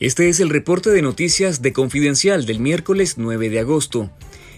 [0.00, 4.10] Este es el reporte de noticias de Confidencial del miércoles 9 de agosto.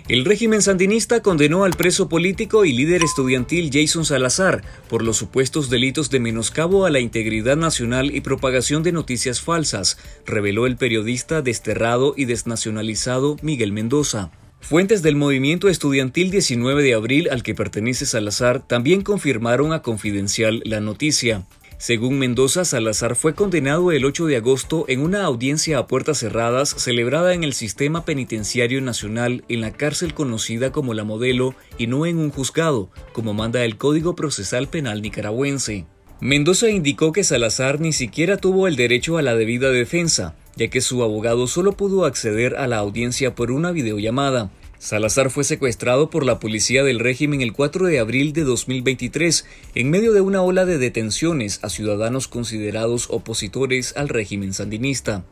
[0.06, 5.68] El régimen sandinista condenó al preso político y líder estudiantil Jason Salazar por los supuestos
[5.68, 11.42] delitos de menoscabo a la integridad nacional y propagación de noticias falsas, reveló el periodista
[11.42, 14.30] desterrado y desnacionalizado Miguel Mendoza.
[14.60, 20.62] Fuentes del movimiento estudiantil 19 de abril al que pertenece Salazar también confirmaron a Confidencial
[20.64, 21.44] la noticia.
[21.82, 26.68] Según Mendoza, Salazar fue condenado el 8 de agosto en una audiencia a puertas cerradas
[26.78, 32.06] celebrada en el Sistema Penitenciario Nacional en la cárcel conocida como La Modelo y no
[32.06, 35.86] en un juzgado, como manda el Código Procesal Penal nicaragüense.
[36.20, 40.82] Mendoza indicó que Salazar ni siquiera tuvo el derecho a la debida defensa, ya que
[40.82, 46.26] su abogado solo pudo acceder a la audiencia por una videollamada, Salazar fue secuestrado por
[46.26, 49.44] la policía del régimen el 4 de abril de 2023
[49.76, 55.22] en medio de una ola de detenciones a ciudadanos considerados opositores al régimen sandinista.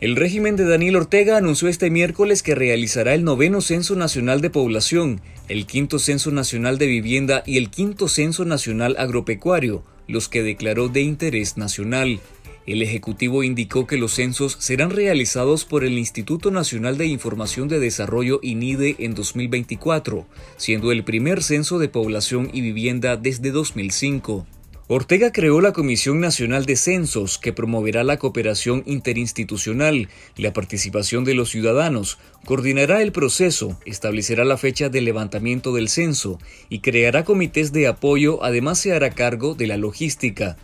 [0.00, 4.50] El régimen de Daniel Ortega anunció este miércoles que realizará el noveno Censo Nacional de
[4.50, 10.42] Población, el quinto Censo Nacional de Vivienda y el quinto Censo Nacional Agropecuario, los que
[10.42, 12.18] declaró de interés nacional.
[12.64, 17.80] El Ejecutivo indicó que los censos serán realizados por el Instituto Nacional de Información de
[17.80, 24.46] Desarrollo INIDE en 2024, siendo el primer censo de población y vivienda desde 2005.
[24.86, 31.34] Ortega creó la Comisión Nacional de Censos, que promoverá la cooperación interinstitucional la participación de
[31.34, 36.38] los ciudadanos, coordinará el proceso, establecerá la fecha de levantamiento del censo
[36.68, 40.58] y creará comités de apoyo, además se hará cargo de la logística,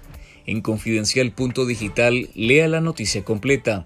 [0.48, 3.84] en confidencial.digital lea la noticia completa.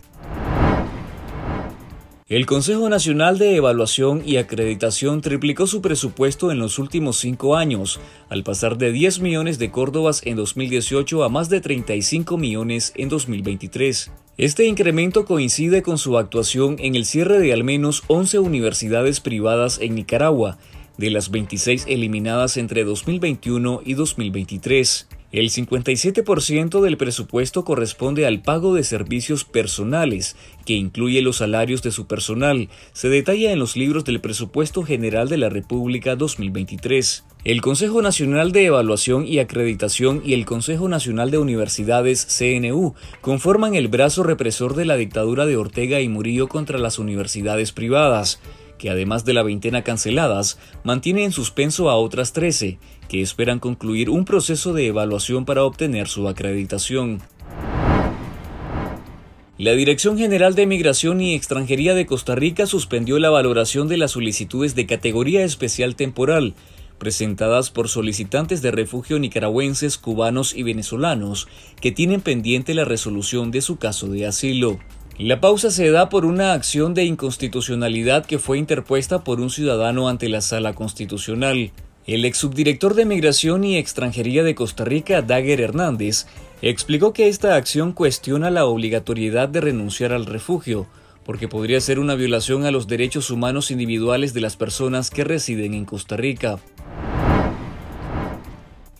[2.28, 8.00] El Consejo Nacional de Evaluación y Acreditación triplicó su presupuesto en los últimos cinco años,
[8.30, 13.08] al pasar de 10 millones de córdobas en 2018 a más de 35 millones en
[13.10, 14.12] 2023.
[14.38, 19.78] Este incremento coincide con su actuación en el cierre de al menos 11 universidades privadas
[19.82, 20.58] en Nicaragua,
[20.96, 25.08] de las 26 eliminadas entre 2021 y 2023.
[25.32, 31.90] El 57% del presupuesto corresponde al pago de servicios personales, que incluye los salarios de
[31.90, 37.24] su personal, se detalla en los libros del Presupuesto General de la República 2023.
[37.44, 43.74] El Consejo Nacional de Evaluación y Acreditación y el Consejo Nacional de Universidades CNU conforman
[43.74, 48.38] el brazo represor de la dictadura de Ortega y Murillo contra las universidades privadas
[48.82, 54.10] que además de la veintena canceladas, mantiene en suspenso a otras 13, que esperan concluir
[54.10, 57.22] un proceso de evaluación para obtener su acreditación.
[59.56, 64.10] La Dirección General de Migración y Extranjería de Costa Rica suspendió la valoración de las
[64.10, 66.54] solicitudes de categoría especial temporal,
[66.98, 71.46] presentadas por solicitantes de refugio nicaragüenses, cubanos y venezolanos,
[71.80, 74.80] que tienen pendiente la resolución de su caso de asilo.
[75.18, 80.08] La pausa se da por una acción de inconstitucionalidad que fue interpuesta por un ciudadano
[80.08, 81.70] ante la Sala Constitucional.
[82.06, 86.26] El ex subdirector de Migración y Extranjería de Costa Rica, Dagger Hernández,
[86.62, 90.86] explicó que esta acción cuestiona la obligatoriedad de renunciar al refugio,
[91.24, 95.74] porque podría ser una violación a los derechos humanos individuales de las personas que residen
[95.74, 96.58] en Costa Rica.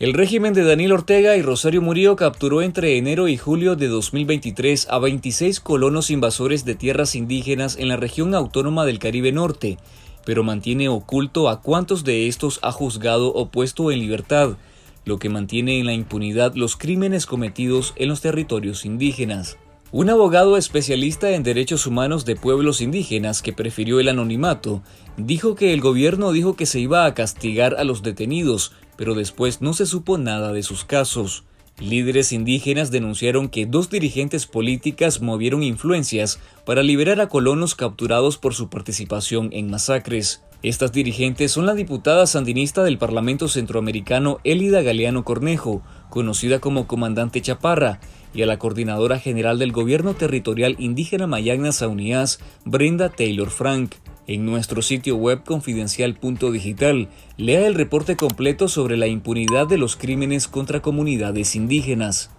[0.03, 4.89] El régimen de Daniel Ortega y Rosario Murillo capturó entre enero y julio de 2023
[4.91, 9.79] a 26 colonos invasores de tierras indígenas en la región autónoma del Caribe Norte,
[10.25, 14.57] pero mantiene oculto a cuántos de estos ha juzgado o puesto en libertad,
[15.05, 19.57] lo que mantiene en la impunidad los crímenes cometidos en los territorios indígenas.
[19.93, 24.83] Un abogado especialista en derechos humanos de pueblos indígenas que prefirió el anonimato,
[25.17, 29.61] dijo que el gobierno dijo que se iba a castigar a los detenidos, pero después
[29.61, 31.45] no se supo nada de sus casos.
[31.79, 38.55] Líderes indígenas denunciaron que dos dirigentes políticas movieron influencias para liberar a colonos capturados por
[38.55, 40.43] su participación en masacres.
[40.63, 47.41] Estas dirigentes son la diputada sandinista del Parlamento Centroamericano Elida Galeano Cornejo, conocida como Comandante
[47.41, 47.99] Chaparra,
[48.33, 53.97] y a la coordinadora general del Gobierno Territorial Indígena Mayagna Saunias, Brenda Taylor Frank.
[54.29, 60.47] En nuestro sitio web confidencial.digital, lea el reporte completo sobre la impunidad de los crímenes
[60.47, 62.31] contra comunidades indígenas.